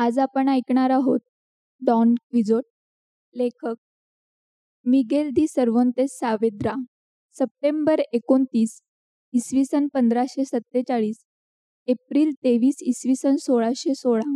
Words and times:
आज 0.00 0.18
आपण 0.18 0.48
ऐकणार 0.48 0.90
आहोत 0.90 1.20
डॉन 1.82 2.14
क्विझोट 2.14 2.64
लेखक 3.34 3.74
मिगेल 4.86 5.28
दी 5.30 5.46
सर्वोंतेस 5.46 6.16
सावेद्रा 6.18 6.72
सप्टेंबर 7.36 8.00
एकोणतीस 8.12 8.80
इसवी 9.34 9.64
सन 9.64 9.86
पंधराशे 9.94 10.44
सत्तेचाळीस 10.44 11.18
एप्रिल 11.88 12.30
तेवीस 12.44 12.76
इसवी 12.82 13.14
सन 13.14 13.36
सोळाशे 13.36 13.94
सोळा. 13.94 14.30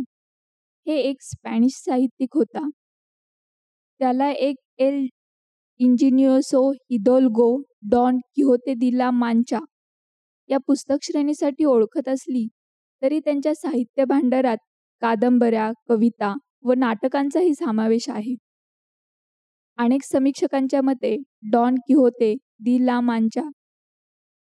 हे 0.87 0.97
एक 0.99 1.21
स्पॅनिश 1.21 1.81
साहित्यिक 1.85 2.35
होता. 2.35 2.67
त्याला 3.99 4.29
एक 4.31 4.55
एल 4.77 5.05
इंजिनियोसो 5.79 6.69
हिदोल्गो 6.71 7.49
डॉन 7.89 8.19
किहोते 8.35 8.73
दिला 8.73 9.09
मांचा 9.11 9.59
या 10.49 10.57
पुस्तक 10.67 11.03
श्रेणीसाठी 11.03 11.65
ओळखत 11.65 12.09
असली 12.09 12.47
तरी 13.01 13.19
त्यांच्या 13.19 13.55
साहित्य 13.55 14.05
भांडारात 14.05 14.57
कादंबऱ्या 15.01 15.71
कविता 15.89 16.33
व 16.63 16.73
नाटकांचाही 16.73 17.53
समावेश 17.55 18.09
आहे. 18.09 18.35
अनेक 19.77 20.03
समीक्षकांच्या 20.03 20.81
मते 20.81 21.15
डॉन 21.51 21.75
किहोते 21.87 22.33
दी 22.59 22.77
ला 22.85 22.99
मांचा 23.01 23.41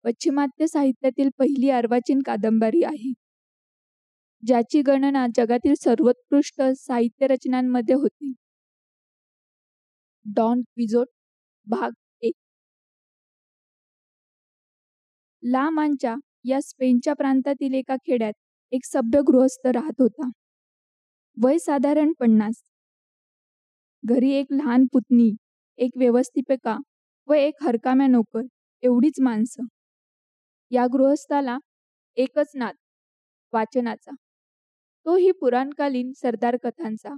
पश्चिमात्य 0.06 0.68
साहित्यातील 0.68 1.30
पहिली 1.40 1.70
अर्वाचीन 1.70 2.22
कादंबरी 2.26 2.84
आहे. 2.84 3.14
ज्याची 4.44 4.82
गणना 4.82 5.26
जगातील 5.36 5.74
सर्वोत्कृष्ट 5.76 6.62
साहित्य 6.78 7.28
रचनांमध्ये 7.28 7.96
होती. 7.96 8.34
डॉन 10.26 10.62
क्विजोट 10.64 11.08
भाग 11.68 11.92
एक. 12.22 12.34
ला 15.44 15.70
मांचा 15.70 16.16
या 16.46 16.62
स्पेनच्या 16.62 17.14
प्रांतातील 17.14 17.74
एका 17.74 17.96
खेड्यात 18.06 18.34
एक 18.76 18.86
सभ्य 18.86 19.22
गृहस्थ 19.22 19.68
राहत 19.68 20.02
होता. 20.02 20.30
वय 21.44 21.58
साधारण 21.58 22.14
पन्नास. 22.20 22.56
घरी 24.04 24.32
एक 24.32 24.46
लहान 24.52 24.86
पुतणी 24.94 25.36
एक 25.78 25.92
व्यवस्थिपिका 25.98 26.78
व 27.28 27.34
एक 27.34 27.64
हरकाम्या 27.64 28.08
नोकर 28.08 28.42
एवढीच 28.84 29.20
माणसं. 29.20 29.64
या 30.72 30.86
गृहस्थाला 30.94 31.58
एकच 32.16 32.52
नाद 32.56 32.76
वाचनाचा. 33.54 34.12
तोही 35.06 35.32
पुराणकालीन 35.32 36.12
सरदार 36.12 36.58
कथांचा 36.64 37.14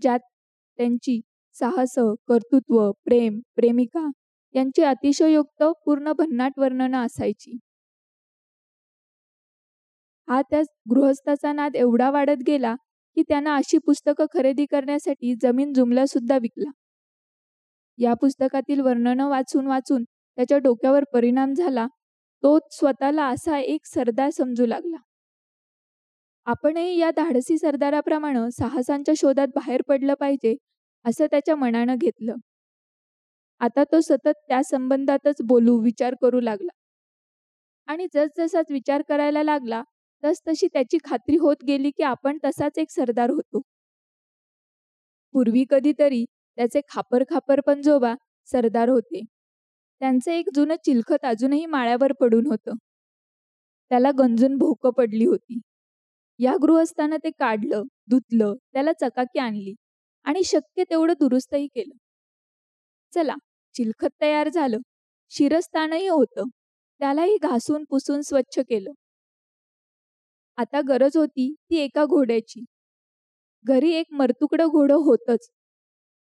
ज्यात 0.00 0.20
त्यांची 0.76 1.20
साहस 1.54 1.94
कर्तृत्व 1.98 2.92
प्रेम 3.04 3.40
प्रेमिका 3.54 4.10
यांची 4.54 4.82
अतिशयोक्त 4.82 5.62
पूर्ण 5.62 6.12
भन्नाट 6.12 6.52
वर्णनं 6.58 7.04
असायची. 7.06 7.58
हा 10.28 10.40
त्या 10.42 10.60
गृहस्थाचा 10.90 11.52
नाद 11.52 11.76
एवढा 11.76 12.10
वाढत 12.10 12.42
गेला 12.46 12.74
की 13.16 13.22
त्यांना 13.28 13.54
अशी 13.56 13.78
पुस्तकं 13.86 14.26
खरेदी 14.32 14.66
करण्यासाठी 14.66 15.34
जमीन 15.42 15.72
जुमला 15.72 16.06
सुद्धा 16.06 16.38
विकला. 16.42 16.70
या 17.98 18.14
पुस्तकातील 18.14 18.80
वर्णनं 18.80 19.28
वाचून 19.28 19.66
वाचून 19.66 20.04
त्याच्या 20.04 20.58
डोक्यावर 20.58 21.04
परिणाम 21.12 21.52
झाला 21.54 21.86
तो 22.42 22.58
स्वतःला 22.72 23.26
असा 23.28 23.58
एक 23.58 23.86
सरदार 23.86 24.30
समजू 24.30 24.66
लागला. 24.66 24.96
आपणही 26.46 26.96
या 26.98 27.10
धाडसी 27.16 27.56
सरदाराप्रमाणे 27.58 28.50
साहसांच्या 28.52 29.14
शोधात 29.16 29.48
बाहेर 29.54 29.82
पडलं 29.88 30.14
पाहिजे 30.14 30.54
असं 31.04 31.26
त्याच्या 31.30 31.56
मनानं 31.56 31.94
घेतलं. 31.96 32.34
आता 33.60 33.82
तो 33.84 34.00
सतत 34.00 34.32
त्या 34.48 34.62
संबंधातच 34.64 35.42
बोलू 35.44 35.78
विचार 35.82 36.14
करू 36.22 36.40
लागला. 36.40 36.70
आणि 37.88 38.06
जसजसाच 38.14 38.70
विचार 38.70 39.02
करायला 39.08 39.42
लागला 39.42 39.82
तसतशी 40.24 40.66
त्याची 40.72 40.98
खात्री 41.04 41.36
होत 41.36 41.64
गेली 41.66 41.90
की 41.90 42.02
आपण 42.02 42.38
तसाच 42.44 42.78
एक 42.78 42.90
सरदार 42.90 43.30
होतो. 43.30 43.60
पूर्वी 45.34 45.64
कधीतरी 45.70 46.24
त्याचे 46.58 46.80
खापर 46.88 47.22
खापर 47.30 47.60
पंजोबा 47.60 48.14
सरदार 48.48 48.88
होते. 48.88 49.20
त्यांचं 50.00 50.30
एक 50.32 50.48
जुनं 50.54 50.74
चिलखत 50.84 51.24
अजूनही 51.24 51.66
माळ्यावर 51.66 52.12
पडून 52.12 52.46
होतं. 52.46 52.74
त्याला 53.90 54.10
गंजून 54.18 54.56
भोकं 54.58 54.90
पडली 54.90 55.24
होती. 55.24 55.58
या 56.38 56.54
गृहस्थानं 56.62 57.16
ते 57.24 57.30
काढलं 57.38 57.82
धुतलं 58.10 58.54
त्याला 58.72 58.92
चकाकी 58.92 59.38
आणली 59.38 59.74
आणि 60.24 60.42
शक्य 60.44 60.84
तेवढं 60.90 61.14
दुरुस्तही 61.20 61.66
केलं. 61.66 61.96
चला 63.12 63.34
चिलखत 63.74 64.08
तयार 64.20 64.48
झालं. 64.48 64.78
शिरस्थानही 65.32 66.08
होतं. 66.08 66.44
त्यालाही 67.00 67.36
घासून 67.42 67.84
पुसून 67.90 68.20
स्वच्छ 68.20 68.58
केलं. 68.58 68.90
आता 70.58 70.80
गरज 70.88 71.16
होती 71.16 71.52
ती 71.70 71.76
एका 71.78 72.04
घोड्याची. 72.06 72.64
घरी 73.64 73.90
एक 73.92 74.06
मरतुकडं 74.12 74.66
घोडं 74.68 74.94
होतच 75.04 75.48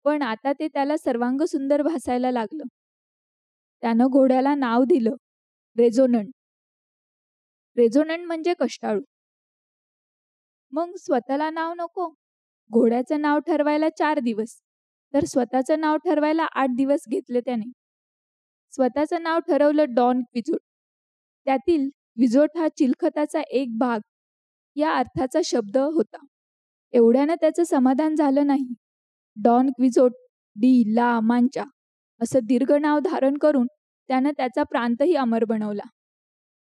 पण 0.05 0.23
आता 0.23 0.53
ते 0.53 0.69
त्याला 0.69 0.97
सर्वांग 0.97 1.43
सुंदर 1.49 1.83
भासायला 1.83 2.31
लागलं. 2.31 2.65
त्यानं 3.83 4.07
घोड्याला 4.09 4.55
नाव 4.55 4.85
दिलं 4.85 5.15
रेझोनंट. 5.77 6.31
रेझोनंट 7.77 8.27
म्हणजे 8.27 8.55
कष्टाळू. 8.61 9.01
मग 10.73 10.95
स्वतःला 10.97 11.51
नाव 11.51 11.73
नको 11.75 12.09
घोड्याचं 12.71 13.21
नाव 13.21 13.39
ठरवायला 13.39 13.89
चार 13.91 14.19
दिवस 14.21 14.57
तर 15.15 15.25
स्वतःचं 15.25 15.81
नाव 15.81 15.97
ठरवायला 15.97 16.47
आठ 16.53 16.71
दिवस 16.77 17.05
घेतले 17.09 17.41
त्याने. 17.41 17.71
स्वतःचं 18.73 19.23
नाव 19.23 19.39
ठरवलं 19.41 19.95
डॉन 19.95 20.21
क्विझोट. 20.23 20.59
त्यातील 21.47 21.89
विजोट 22.19 22.57
हा 22.59 22.69
चिलखताचा 22.69 23.41
एक 23.51 23.77
भाग 23.79 24.01
या 24.77 24.93
अर्थाचा 24.95 25.41
शब्द 25.45 25.77
होता. 25.79 26.19
एवढ्यानं 26.93 27.35
त्याचं 27.35 27.65
समाधान 27.65 28.15
झालं 28.15 28.47
नाही. 28.47 28.67
डॉन 29.37 29.71
क्विझोट 29.71 30.13
डी 30.57 30.95
ला 30.95 31.19
मांचा 31.21 31.65
असं 32.21 32.39
दीर्घ 32.45 32.73
नाव 32.73 32.99
धारण 32.99 33.37
करून 33.39 33.67
त्यानं 34.09 34.31
त्याचा 34.37 34.63
प्रांतही 34.63 35.15
अमर 35.15 35.45
बनवला. 35.45 35.83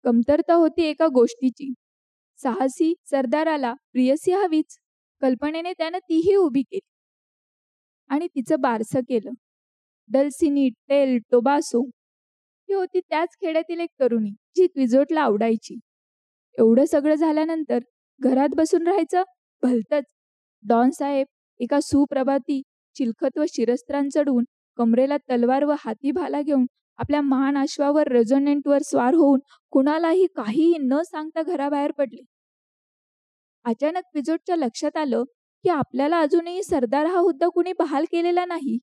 कमतरता 0.06 0.54
होती 0.54 0.84
एका 0.84 1.08
गोष्टीची. 1.08 1.74
साहसी 2.40 2.94
सरदाराला 3.06 3.74
प्रियसी 3.94 4.32
हवीच 4.34 4.78
कल्पनेने 5.22 5.74
त्यानं 5.74 5.98
तीही 6.00 6.36
उभी 6.36 6.62
केली. 6.62 6.80
आणि 8.10 8.28
तिचं 8.28 8.56
बारसं 8.62 9.00
केलं. 9.00 9.32
डल्सिनी 10.10 10.70
टेल 10.90 11.18
टोबासो 11.32 11.82
ही 12.70 12.74
होती 12.74 13.00
त्याच 13.00 13.36
खेड्यातील 13.42 13.80
एक 13.80 13.90
तरुणी 14.00 14.32
जी 14.56 14.68
क्विझोटला 14.68 15.22
आवडायची. 15.22 15.76
एवढं 16.58 16.86
सगळं 16.86 17.16
झाल्यानंतर 17.16 17.80
घरात 18.22 18.50
बसून 18.56 18.88
राहायचं? 18.88 19.24
भलतच. 19.64 20.04
डॉन 20.64 20.90
साहेब 20.92 21.28
एका 21.60 21.80
सुप्रभाती 21.82 22.62
चिलखत 22.96 23.38
व 23.38 23.44
शिरस्त्रां 23.50 24.08
चढवून 24.10 24.44
कमरेला 24.78 25.18
तलवार 25.30 25.64
व 25.66 25.76
हाती 25.80 26.12
भाला 26.12 26.42
घेऊन 26.42 26.66
आपल्या 27.00 27.22
महान 27.22 27.58
अश्वावर 27.58 28.08
रेझोनेंटवर 28.08 28.82
स्वार 28.82 29.14
होऊन 29.14 29.40
कुणालाही 29.74 30.26
काहीही 30.36 30.78
न 30.82 31.02
सांगता 31.04 31.42
घराबाहेर 31.44 31.92
पडले. 31.92 32.22
अचानक 33.66 34.04
पिजोटच्या 34.14 34.56
लक्षात 34.56 34.98
आलं 34.98 35.24
की 35.64 35.70
आपल्याला 35.70 36.20
अजूनही 36.20 36.64
सरदार 36.64 37.06
हा 37.06 37.20
हुद्दा 37.20 37.48
कुणी 37.48 37.74
बहाल 37.80 38.06
केलेला 38.12 38.46
नाही. 38.46 38.78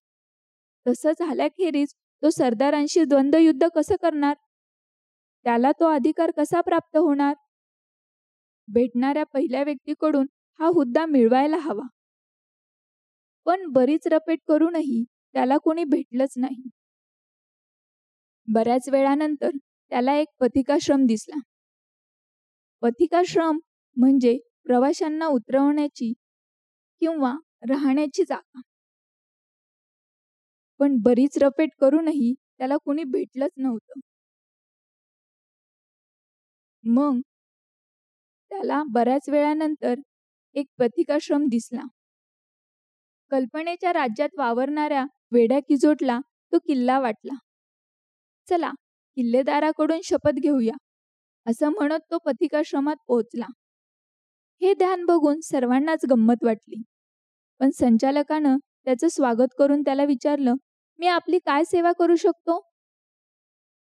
तसं 0.86 1.12
झाल्याखेरीज 1.18 1.94
तो 2.22 2.30
सरदारांशी 2.30 3.04
द्वंद्व 3.04 3.38
युद्ध 3.38 3.68
कसं 3.74 3.96
करणार? 4.02 4.34
त्याला 5.46 5.72
तो 5.72 5.86
अधिकार 5.86 6.30
कसा 6.36 6.60
प्राप्त 6.60 6.96
होणार? 6.96 7.34
भेटणाऱ्या 8.68 9.24
पहिल्या 9.24 9.62
व्यक्तीकडून 9.62 10.26
हा 10.60 10.66
हुद्दा 10.66 11.04
मिळवायला 11.06 11.56
हवा. 11.58 11.86
पण 13.46 13.66
बरीच 13.72 14.06
रपेट 14.06 14.38
करूनही 14.48 15.04
त्याला 15.34 15.56
कोणी 15.58 15.84
भेटलंच 15.84 16.32
नाही. 16.36 16.68
बऱ्याच 18.48 18.88
वेळानंतर 18.88 19.50
त्याला 19.92 20.14
एक 20.14 20.28
पथिकाश्रम 20.40 21.06
दिसला. 21.06 21.38
पथिकाश्रम 22.82 23.58
म्हणजे 23.96 24.36
प्रवाशांना 24.64 25.26
उतरवण्याची 25.26 26.12
किंवा 27.02 27.34
राहण्याची 27.68 28.22
जागा. 28.28 28.60
पण 30.80 30.96
बरीच 31.02 31.38
रपेट 31.38 31.70
करूनही 31.80 32.34
त्याला 32.58 32.76
कुणी 32.76 33.04
भेटलंच 33.04 33.50
नव्हतं. 33.56 34.00
मग 36.84 37.20
त्याला 38.50 38.82
बऱ्याच 38.92 39.28
वेळानंतर 39.28 39.94
एक 40.56 40.66
प्रतिकाश्रम 40.76 41.46
दिसला. 41.48 41.80
कल्पनेच्या 43.32 43.92
राज्यात 43.92 44.28
वावरणाऱ्या 44.38 45.04
वेड्या 45.32 45.58
किजोटला 45.60 46.18
तो 46.52 46.58
किल्ला 46.58 46.98
वाटला. 47.00 47.34
चला 48.48 48.70
किल्लेदाराकडून 49.16 50.00
शपथ 50.04 50.38
घेऊया 50.42 50.74
असं 51.46 51.68
म्हणत 51.70 52.00
तो 52.10 52.18
पथिकाश्रमात 52.24 52.96
पोहोचला. 53.08 53.46
हे 54.62 54.72
ध्यान 54.74 55.04
बघून 55.04 55.40
सर्वांनाच 55.40 56.04
गंमत 56.10 56.44
वाटली. 56.44 56.82
पण 57.60 57.70
संचालकानं 57.70 58.56
त्याचं 58.84 59.08
स्वागत 59.08 59.54
करून 59.58 59.82
त्याला 59.82 60.04
विचारलं 60.04 60.54
मी 60.98 61.06
आपली 61.08 61.38
काय 61.38 61.64
सेवा 61.64 61.92
करू 61.98 62.16
शकतो? 62.16 62.58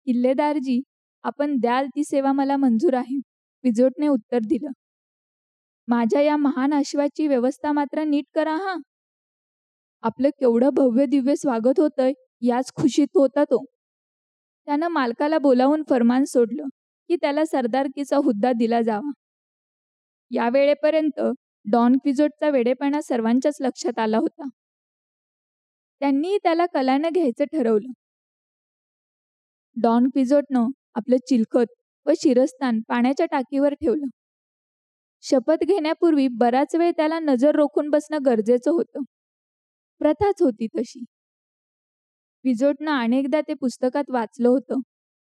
किल्लेदारजी 0.06 0.80
आपण 1.24 1.56
द्याल 1.58 1.86
ती 1.88 2.04
सेवा 2.04 2.32
मला 2.32 2.56
मंजूर 2.56 2.94
आहे. 2.94 3.20
पिजोटने 3.64 4.08
उत्तर 4.08 4.38
दिलं. 4.44 4.72
माझ्या 5.88 6.20
या 6.20 6.36
महान 6.36 6.74
अश्वाची 6.74 7.26
व्यवस्था 7.28 7.72
मात्र 7.72 8.04
नीट 8.04 8.24
करा 8.34 8.54
हा. 8.56 8.76
आपलं 10.02 10.30
केवढं 10.30 10.70
भव्य 10.70 11.06
दिव्य 11.06 11.36
स्वागत 11.36 11.80
होतंय 11.80 12.12
याच 12.42 12.72
खुशीत 12.76 13.08
होता 13.14 13.44
तो. 13.44 13.64
त्यानं 14.68 14.88
मालकाला 14.88 15.38
बोलावून 15.38 15.82
फरमान 15.88 16.24
सोडलं 16.24 16.68
की 17.10 17.16
त्याला 17.16 17.44
सरदारकीचा 17.44 18.16
हुद्दा 18.16 18.52
दिला 18.52 18.80
जावा. 18.82 19.10
या 20.30 20.48
वेळेपर्यंत 20.48 21.20
डॉन 21.66 21.96
क्विजोटचा 21.96 22.50
वेडेपणा 22.50 23.00
सर्वांच्याच 23.00 23.56
लक्षात 23.60 23.98
आला 23.98 24.18
होता. 24.18 24.48
त्यांनी 26.00 26.36
त्याला 26.42 26.66
कलानं 26.66 27.08
घ्यायचं 27.14 27.44
ठरवलं. 27.52 27.92
डॉन 29.76 30.08
क्विजोटनं 30.08 30.68
आपलं 30.94 31.16
चिलखत 31.26 31.66
व 32.06 32.12
शिरस्थान 32.16 32.80
पाण्याच्या 32.88 33.26
टाकीवर 33.26 33.74
ठेवलं. 33.74 34.06
शपथ 35.24 35.62
घेण्यापूर्वी 35.64 36.26
बराच 36.34 36.74
वेळ 36.76 36.90
त्याला 36.96 37.18
नजर 37.20 37.54
रोखून 37.56 37.90
बसणं 37.90 38.18
गरजेचं 38.26 38.70
होतं. 38.70 39.02
प्रथाच 40.00 40.42
होती 40.42 40.66
तशी. 40.76 41.04
विजोटनं 42.44 42.92
अनेकदा 42.98 43.40
ते 43.42 43.54
पुस्तकात 43.56 44.10
वाचलं 44.10 44.48
होतं 44.48 44.80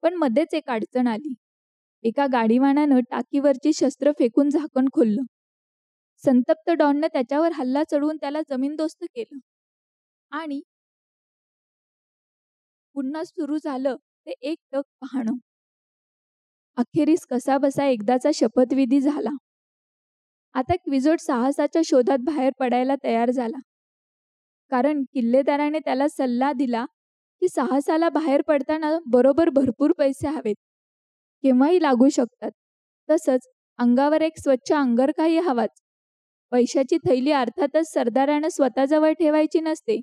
पण 0.03 0.15
मध्येच 0.17 0.53
एक 0.53 0.69
अडचण 0.69 1.07
आली. 1.07 1.33
एका 2.03 2.25
गाडीवानानं 2.31 2.99
टाकीवरची 3.11 3.73
शस्त्र 3.75 4.11
फेकून 4.19 4.49
झाकण 4.51 4.87
खोललं. 4.93 5.21
संतप्त 6.23 6.69
डॉननं 6.73 7.07
त्याच्यावर 7.13 7.51
हल्ला 7.53 7.83
चढवून 7.91 8.17
त्याला 8.17 8.41
जमीनदोस्त 8.49 9.03
केलं. 9.05 9.39
आणि 10.31 10.61
पुन्हा 12.95 13.23
सुरू 13.23 13.57
झालं 13.59 13.95
ते 14.27 14.31
एक 14.43 14.57
टक 14.71 14.83
पाहणं. 15.01 15.37
अखेरीस 16.77 17.25
कसा 17.29 17.57
बसा 17.57 17.85
एकदाचा 17.85 18.29
शपथविधी 18.33 18.99
झाला. 19.01 19.29
आता 20.55 20.75
क्विजोट 20.75 21.19
साहसाच्या 21.19 21.81
शोधात 21.85 22.17
बाहेर 22.19 22.51
पडायला 22.59 22.95
तयार 23.03 23.29
झाला. 23.31 23.57
कारण 24.71 25.03
किल्लेदाराने 25.13 25.79
त्याला 25.79 26.07
सल्ला 26.07 26.51
दिला 26.53 26.85
की 27.41 27.47
साहसाला 27.47 28.09
बाहेर 28.09 28.41
पडताना 28.41 28.97
बरोबर 29.05 29.49
भरपूर 29.49 29.91
पैसे 29.97 30.27
हवेत. 30.27 30.55
केव्हाही 31.43 31.81
लागू 31.81 32.09
शकतात. 32.09 32.51
तसंच 33.09 33.47
अंगावर 33.79 34.21
एक 34.21 34.37
स्वच्छ 34.39 34.71
अंगरखाही 34.73 35.37
हवाच. 35.39 35.69
पैशाची 36.51 36.97
थैली 37.07 37.31
अर्थातच 37.31 37.91
सरदारानं 37.93 38.49
स्वतःजवळ 38.49 39.13
ठेवायची 39.13 39.59
नसते 39.59 39.99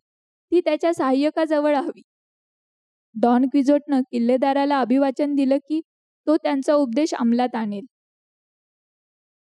ती 0.53 0.61
त्याच्या 0.61 0.93
सहाय्यकाजवळ 0.95 1.75
हवी. 1.77 2.03
डॉन 3.15 3.47
क्विजोटनं 3.47 4.01
किल्लेदाराला 4.13 4.81
अभिवाचन 4.81 5.35
दिलं 5.35 5.57
की 5.59 5.81
तो 6.31 6.37
त्यांचा 6.37 6.75
उपदेश 6.75 7.15
अंमलात 7.15 7.55
आणेल. 7.55 7.87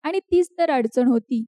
आणि 0.04 0.20
तीच 0.20 0.50
तर 0.58 0.70
अडचण 0.72 1.08
होती. 1.08 1.44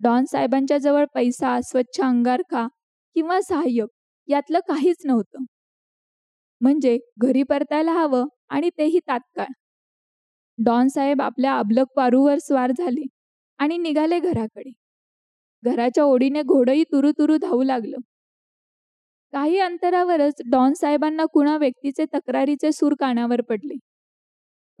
डॉन 0.00 0.24
साहेबांच्या 0.24 0.78
जवळ 0.78 1.04
पैसा 1.14 1.60
स्वच्छ 1.60 2.00
अंगारखा 2.00 2.66
किंवा 3.14 3.40
सहाय्यक 3.40 3.88
यातलं 4.28 4.60
काहीच 4.60 4.96
नव्हतं. 5.04 5.44
म्हणजे 6.60 6.98
घरी 7.18 7.42
परतायला 7.42 7.92
हवं 7.92 8.26
आणि 8.48 8.70
तेही 8.78 8.98
तात्काळ. 8.98 9.52
डॉन 10.58 10.88
साहेब 10.88 11.22
आपल्या 11.22 11.58
अबलक 11.58 11.86
पारूवर 11.96 12.38
स्वार 12.38 12.72
झाले 12.78 13.06
आणि 13.58 13.78
निघाले 13.78 14.18
घराकडे. 14.20 14.70
घराच्या 15.62 16.04
ओढीने 16.04 16.42
घोडही 16.42 16.84
तुरु 16.84 17.10
तुरु 17.12 17.36
धावू 17.36 17.62
लागलं. 17.62 17.96
काही 19.32 19.58
अंतरावरच 19.58 20.42
डॉन 20.50 20.72
साहेबांना 20.72 21.24
कुणा 21.24 21.56
व्यक्तीचे 21.56 22.04
तक्रारीचे 22.14 22.72
सूर 22.72 22.94
कानावर 23.00 23.40
पडले. 23.40 23.74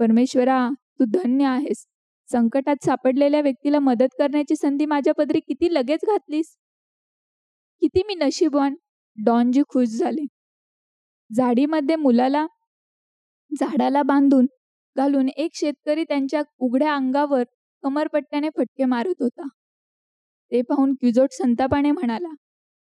परमेश्वरा 0.00 0.68
तू 1.00 1.04
धन्य 1.04 1.44
आहेस. 1.44 1.86
संकटात 2.28 2.84
सापडलेल्या 2.84 3.40
व्यक्तीला 3.40 3.78
मदत 3.78 4.14
करण्याची 4.18 4.56
संधी 4.56 4.86
माझ्या 4.86 5.14
पदरी 5.14 5.40
किती 5.40 5.74
लगेच 5.74 6.00
घातलीस? 6.06 6.56
किती 7.82 8.02
मी 8.06 8.14
नशीबवान? 8.14 8.74
डॉनजी 9.18 9.62
खुश 9.68 9.88
झाले. 9.88 10.26
झाडीमध्ये 11.30 11.96
मुलाला 11.96 12.46
झाडाला 13.50 14.02
बांधून 14.02 14.46
घालून 14.96 15.28
एक 15.28 15.50
शेतकरी 15.54 16.04
त्यांच्या 16.04 16.42
उघड्या 16.58 16.94
अंगावर 16.94 17.44
कमरपट्ट्याने 17.82 18.48
फटके 18.56 18.84
मारत 18.84 19.22
होता. 19.22 19.48
ते 20.52 20.62
पाहून 20.62 20.94
क्युजोट 20.94 21.28
संतापाने 21.32 21.90
म्हणाला 21.90 22.34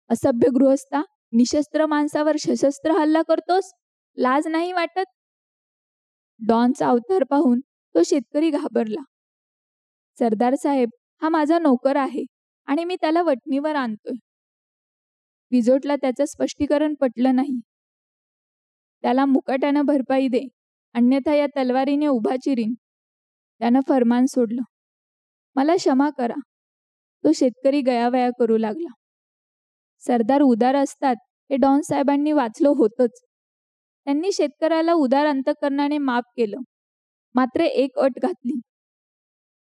असभ्य 0.10 0.50
गृहस्था 0.50 1.02
निशस्त्र 1.34 1.86
माणसावर 1.86 2.36
सशस्त्र 2.36 2.92
हल्ला 2.92 3.22
करतोस? 3.22 3.72
लाज 4.18 4.48
नाही 4.48 4.72
वाटत? 4.74 5.04
डॉनचा 6.40 6.88
अवतार 6.88 7.24
पाहून 7.24 7.60
तो 7.96 8.04
शेतकरी 8.06 8.50
घाबरला. 8.50 9.02
सरदार 10.18 10.56
साहेब 10.56 10.90
हा 11.22 11.30
माझा 11.30 11.60
नोकर 11.60 11.96
आहे 11.96 12.24
आणि 12.66 12.84
मी 12.86 12.96
त्याला 13.02 13.22
वटणीवर 13.22 13.76
आणतोय. 13.76 14.16
विजोटला 15.52 15.96
त्याचं 15.96 16.26
स्पष्टीकरण 16.26 16.94
पटलं 17.00 17.36
नाही. 17.36 17.60
त्याला 19.04 19.26
मुकाट्यानं 19.26 19.82
भरपाई 19.82 20.28
दे 20.28 20.48
अन्यथा 20.94 21.36
या 21.36 21.48
तलवारीने 21.58 22.08
उभा 22.08 22.36
चिरीन. 22.36 22.74
त्यानं 23.60 23.80
फरमान 23.88 24.26
सोडलं. 24.26 24.62
मला 25.56 25.76
क्षमा 25.76 26.10
करा. 26.10 26.36
तो 27.24 27.32
शेतकरी 27.32 27.82
गयावया 27.82 28.30
करू 28.40 28.58
लागला. 28.58 28.94
सरदार 30.00 30.42
उदार 30.42 30.76
असतात 30.76 31.16
हे 31.50 31.58
डॉन 31.58 31.82
साहेबांनी 31.82 32.32
वाचलं 32.32 32.70
होतंच. 32.70 33.22
त्यांनी 34.08 34.32
शेतकऱ्याला 34.34 34.94
उदार 34.94 35.26
अंतकरणाने 35.28 35.98
माफ 36.00 36.24
केलं. 36.38 36.58
मात्र 37.36 37.62
एक 37.64 37.98
अट 38.00 38.20
घातली. 38.22 38.60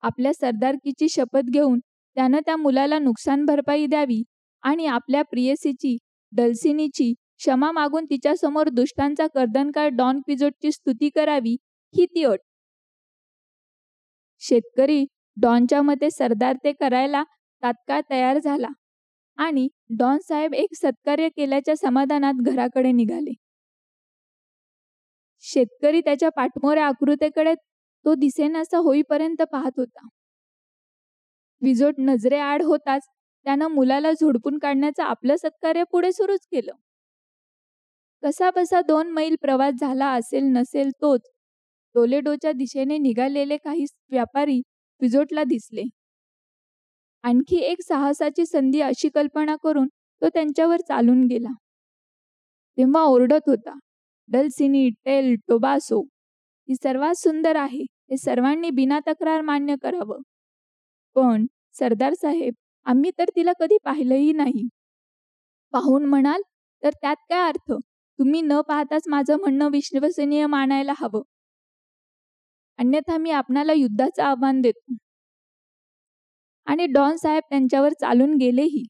आपल्या 0.02 0.32
सरदारकीची 0.34 1.08
शपथ 1.08 1.50
घेऊन 1.52 1.78
त्यानं 2.16 2.40
त्या 2.46 2.56
मुलाला 2.56 2.98
नुकसान 2.98 3.44
भरपाई 3.46 3.86
द्यावी 3.86 4.22
आणि 4.62 4.86
आपल्या 4.86 5.22
प्रियसीची 5.22 5.96
दलसिनीची 6.32 7.12
क्षमा 7.38 7.70
मागून 7.72 8.04
तिच्यासमोर 8.10 8.68
दुष्टांचा 8.70 9.26
कर्दनकार 9.34 9.88
डॉन 9.96 10.20
क्विजोटची 10.20 10.72
स्तुती 10.72 11.08
करावी 11.14 11.56
ही 11.94 12.06
ती 12.06 12.24
अट. 12.24 12.38
शेतकरी 14.42 15.04
डॉनच्या 15.36 15.80
मते 15.82 16.10
सरदार 16.10 16.56
ते 16.64 16.72
करायला 16.72 17.22
तात्काळ 17.62 18.00
तयार 18.10 18.38
झाला 18.38 18.68
आणि 19.38 19.68
डॉन 19.98 20.18
साहेब 20.28 20.54
एक 20.54 20.74
सत्कार्य 20.76 21.28
केल्याच्या 21.28 21.76
समाधानात 21.76 22.42
घराकडे 22.44 22.92
निघाले. 22.92 23.32
शेतकरी 25.44 26.00
त्याच्या 26.00 26.28
पाठमोऱ्या 26.30 26.86
आकृतेकडे 26.86 27.54
तो 28.04 28.14
दिसेनासा 28.16 28.78
होईपर्यंत 28.78 29.42
पाहत 29.52 29.78
होता. 29.78 30.06
विजोट 31.62 31.94
नजरे 32.00 32.38
आड 32.40 32.62
होताच 32.62 33.02
त्यानं 33.46 33.68
मुलाला 33.70 34.12
झोडपून 34.12 34.58
काढण्याचं 34.58 35.02
आपलं 35.04 35.36
सत्कार्य 35.36 35.84
पुढे 35.92 36.12
सुरूच 36.12 36.46
केलं. 36.52 36.72
कसा 38.22 38.50
बसा 38.50 38.80
दोन 38.82 39.10
मैल 39.12 39.34
प्रवास 39.40 39.74
झाला 39.80 40.10
असेल 40.12 40.44
नसेल 40.52 40.90
तोच 41.00 41.20
टोलेडोच्या 41.94 42.52
दिशेने 42.54 42.98
निघालेले 42.98 43.56
काही 43.58 43.84
व्यापारी 44.10 44.60
विजोटला 45.00 45.44
दिसले. 45.44 45.82
आणखी 47.24 47.56
एक 47.62 47.80
साहसाची 47.82 48.44
संधी 48.46 48.80
अशी 48.82 49.08
कल्पना 49.08 49.56
करून 49.62 49.88
तो 50.22 50.28
त्यांच्यावर 50.28 50.80
चालून 50.88 51.24
गेला. 51.26 51.52
तेव्हा 52.78 53.02
ओरडत 53.04 53.48
होता 53.48 53.78
डलसिनी 54.28 54.88
टेल 55.04 55.34
टोबासो 55.48 56.00
ही 56.68 56.74
सर्वात 56.74 57.14
सुंदर 57.14 57.56
आहे. 57.56 57.82
हे 58.10 58.16
सर्वांनी 58.16 58.70
बिना 58.70 58.98
तक्रार 59.06 59.40
मान्य 59.42 59.76
करावं. 59.82 60.20
पण 61.16 61.46
सरदार 61.74 62.14
साहेब 62.14 62.54
आम्ही 62.86 63.10
तर 63.18 63.30
तिला 63.36 63.52
कधी 63.60 63.76
पाहिलंही 63.84 64.32
नाही. 64.32 64.68
पाहून 65.72 66.04
म्हणाल 66.04 66.42
तर 66.82 66.90
त्यात 66.92 67.16
काय 67.28 67.48
अर्थ? 67.48 67.72
तुम्ही 68.18 68.40
न 68.42 68.60
पाहताच 68.60 69.02
माझं 69.08 69.36
म्हणणं 69.36 69.68
विश्वसनीय 69.70 70.46
मानायला 70.46 70.92
हवं. 70.96 71.22
अन्यथा 72.78 73.16
मी 73.18 73.30
आपणाला 73.30 73.72
युद्धाचं 73.72 74.22
आव्हान 74.22 74.60
देतो. 74.60 74.96
आणि 76.66 76.86
डॉन 76.86 77.16
साहेब 77.16 77.42
त्यांच्यावर 77.50 77.92
चालून 77.92 78.34
गेलेही. 78.36 78.84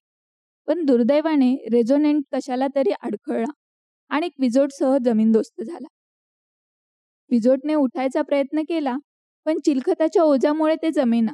पण 0.69 0.85
दुर्दैवाने 0.85 1.55
रेझोनेंट 1.73 2.23
कशाला 2.33 2.67
तरी 2.77 2.93
अडखळला. 3.03 3.53
आणि 4.13 4.29
क्विजोटसह 4.29 4.97
जमीनदोस्त 5.05 5.63
झाला. 5.63 5.87
क्विजोटने 7.31 7.75
उठायचा 7.75 8.23
प्रयत्न 8.23 8.63
केला 8.69 8.97
पण 9.47 9.59
चिलखताच्या 9.65 10.23
ओझ्यामुळे 10.25 10.75
ते 10.83 10.91
जमेना. 10.91 11.33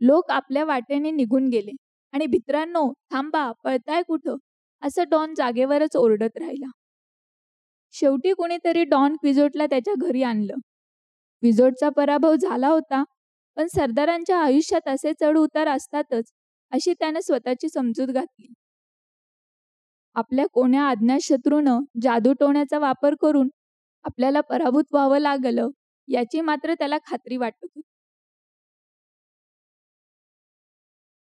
लोक 0.00 0.30
आपल्या 0.30 0.64
वाटेने 0.64 1.10
निघून 1.10 1.48
गेले 1.48 1.72
आणि 2.12 2.26
भित्रांनो 2.26 2.92
थांबा 3.10 3.50
पळताय 3.64 4.02
कुठं? 4.02 4.36
असं 4.82 5.04
डॉन 5.10 5.34
जागेवरच 5.34 5.96
ओरडत 5.96 6.36
राहिला. 6.38 6.70
शेवटी 7.94 8.32
कोणीतरी 8.32 8.84
डॉन 8.84 9.16
क्विजोटला 9.16 9.66
त्याच्या 9.66 9.94
घरी 9.98 10.22
आणलं. 10.22 10.54
क्विजोटचा 11.42 11.88
पराभव 11.88 12.34
झाला 12.36 12.68
होता 12.68 13.02
पण 13.56 13.66
सरदारांच्या 13.66 14.38
आयुष्यात 14.38 14.88
असे 14.88 15.12
चढ 15.20 15.36
उतार 15.38 15.68
असतातच 15.68 16.30
अशी 16.72 16.92
त्याने 16.94 17.22
स्वतःची 17.22 17.68
समजूत 17.68 18.08
घातली. 18.08 18.52
आपल्या 20.18 20.44
कोण्या 20.52 20.88
अज्ञात 20.88 21.18
शत्रूनं 21.22 21.80
जादू 22.02 22.32
टोण्याचा 22.34 22.78
वापर 22.78 23.14
करून 23.20 23.48
आपल्याला 24.04 24.40
पराभूत 24.42 24.84
व्हावं 24.92 25.18
लागलं 25.20 25.70
याची 26.08 26.40
मात्र 26.42 26.74
त्याला 26.74 26.98
खात्री 27.06 27.36
वाटत 27.36 27.64
होती. 27.64 27.80